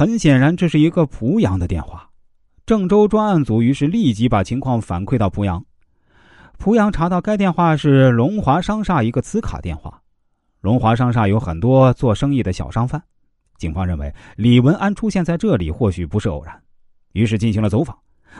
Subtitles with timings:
[0.00, 2.08] 很显然，这是一个濮阳的电话。
[2.64, 5.62] 郑州专案组于是立即把情况反馈到濮阳。
[6.58, 10.00] 濮阳查到该电话是龙华商厦一个磁卡电话。
[10.62, 13.02] 龙华商厦有很多做生意的小商贩，
[13.58, 16.58] 警方认为李文安出现在这里或许不是偶然，
[17.12, 17.94] 于是进行了走访。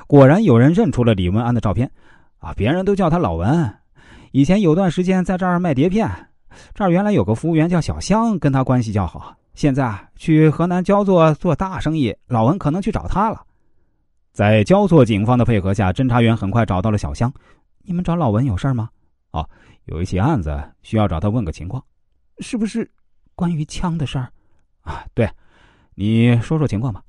[0.07, 1.93] 果然有人认出了李文安的照片，
[2.39, 3.71] 啊，别人都叫他老文，
[4.33, 6.09] 以前有段时间在这儿卖碟片，
[6.73, 9.37] 这儿原来有个服务员叫小香，跟他关系较好。
[9.61, 13.45] 现在啊去河南焦作做大生意，老文可能去找他了。
[14.33, 17.31] 在焦作警方的配合下，侦查员很快找到了小香。
[17.83, 18.89] 你们找老文有事吗？
[19.33, 19.47] 哦，
[19.85, 21.85] 有一起案子需要找他问个情况，
[22.39, 22.91] 是不是
[23.35, 24.33] 关于枪的事儿？
[24.81, 25.31] 啊，对，
[25.95, 27.03] 你说说情况吧。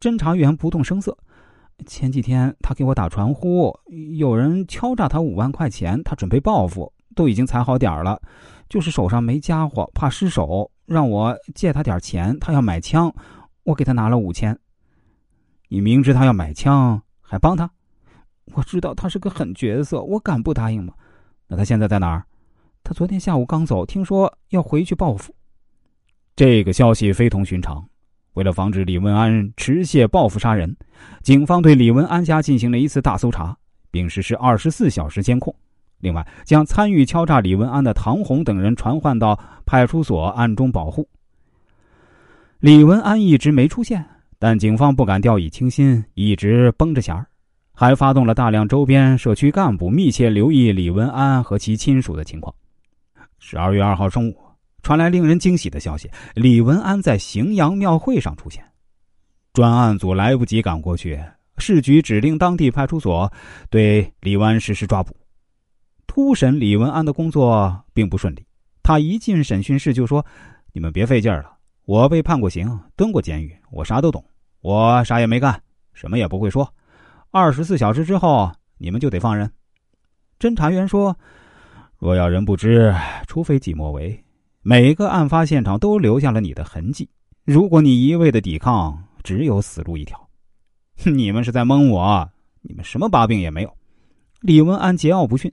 [0.00, 1.14] 侦查员不动声色。
[1.84, 3.78] 前几天他给我打传呼，
[4.16, 8.18] 有人敲诈他五万块钱，他准备报复，都已经踩好点了，
[8.70, 13.14] 就是手上没家伙，怕失手，让我借他点钱，他要买枪，
[13.62, 14.58] 我给他拿了五千。
[15.68, 17.70] 你明知他要买枪，还帮他？
[18.54, 20.92] 我知道他是个狠角色，我敢不答应吗？
[21.46, 22.26] 那他现在在哪儿？
[22.82, 25.32] 他昨天下午刚走，听说要回去报复。
[26.34, 27.88] 这个消息非同寻常。
[28.32, 30.76] 为了防止李文安持械报复杀人，
[31.22, 33.56] 警方对李文安家进行了一次大搜查，
[33.92, 35.54] 并实施二十四小时监控。
[36.00, 41.08] 另外，将参与敲诈李文安的唐红等人传唤到派出所暗中保护。
[42.58, 44.04] 李文安一直没出现，
[44.38, 47.26] 但警方不敢掉以轻心，一直绷着弦儿。
[47.72, 52.54] 还发动了大量周边社区干部密切留意李文安和其亲属的情况。
[53.38, 54.36] 十二月二号中午，
[54.82, 58.62] 传来令人惊喜的消息：李文安在荥阳庙会上出现。
[59.54, 61.18] 专案组来不及赶过去，
[61.56, 63.32] 市局指令当地派出所
[63.70, 65.16] 对李文安实施抓捕。
[66.22, 68.44] 初审李文安的工作并不顺利，
[68.82, 70.24] 他一进审讯室就说
[70.70, 71.50] ：“你们别费劲了，
[71.86, 74.22] 我被判过刑，蹲过监狱，我啥都懂，
[74.60, 75.58] 我啥也没干，
[75.94, 76.70] 什么也不会说。”
[77.32, 79.50] 二十四小时之后，你们就得放人。
[80.38, 81.16] 侦查员说
[81.98, 82.94] ：“若要人不知，
[83.26, 84.22] 除非己莫为。
[84.60, 87.08] 每个案发现场都留下了你的痕迹。
[87.46, 90.28] 如果你一味的抵抗，只有死路一条。
[91.02, 92.30] 你们是在蒙我？
[92.60, 93.74] 你们什么把柄也没有。”
[94.42, 95.50] 李文安桀骜不驯：“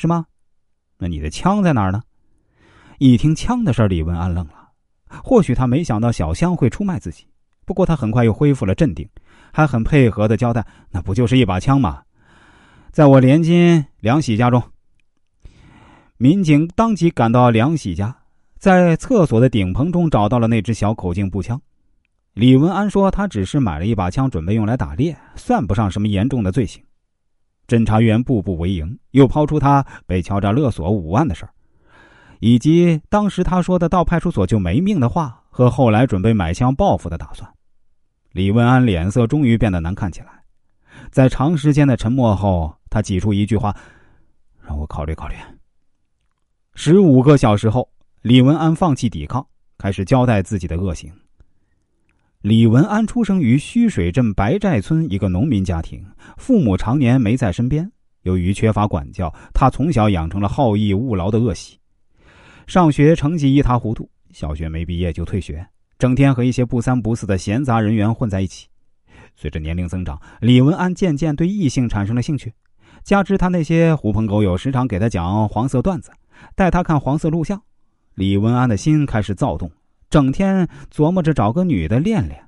[0.00, 0.24] 是吗？
[0.96, 2.00] 那你的枪在哪儿呢？”
[2.98, 4.70] 一听枪的事李文安愣了。
[5.22, 7.26] 或许他没想到小香会出卖自己，
[7.66, 9.06] 不过他很快又恢复了镇定。
[9.52, 12.02] 还很配合的交代：“那不就是一把枪吗？
[12.92, 14.62] 在我连金梁喜家中。”
[16.16, 18.16] 民警当即赶到梁喜家，
[18.56, 21.60] 在厕所的顶棚中找到了那支小口径步枪。
[22.34, 26.82] 李文安说：“他只是买了一把枪，准备用来打猎，算不上什么严重的罪行。”
[27.70, 31.52] 侦查员步步为营，又抛出他被敲诈勒索五万的事儿，
[32.40, 37.48] 以及当时他说的到派出所就没命的话，和后来准备买枪报复的打算。
[38.32, 40.42] 李文安脸色终于变得难看起来，
[41.12, 43.72] 在长时间的沉默后，他挤出一句话
[44.66, 45.36] ：“让我考虑考虑。”
[46.74, 47.88] 十五个小时后，
[48.22, 49.46] 李文安放弃抵抗，
[49.78, 51.12] 开始交代自己的恶行。
[52.42, 56.02] 李文安出生于须水镇白寨村一个农民家庭，
[56.38, 57.92] 父母常年没在身边，
[58.22, 61.78] 由于缺乏管教，他从小养成了好逸恶劳的恶习，
[62.66, 65.66] 上学成绩一塌糊涂，小学没毕业就退学。
[65.98, 68.66] 整天和一些不三不四的闲杂人员混在一起。
[69.36, 72.50] 随着年龄增长，李文安渐渐对异性产生了兴趣。
[73.04, 76.10] 加之他那些狐朋狗友时常给他讲黄色段子，
[76.56, 77.60] 带他看黄色录像，
[78.14, 79.70] 李文安的心开始躁动，
[80.10, 82.38] 整天琢磨着找个女的练练。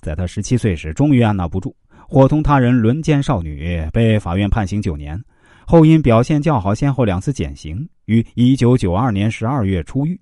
[0.00, 1.72] 在他十七岁时，终于按捺不住，
[2.08, 5.18] 伙同他人轮奸少女，被法院判刑九年。
[5.66, 10.20] 后因表现较好，先后两次减刑，于一九九二年十二月出狱。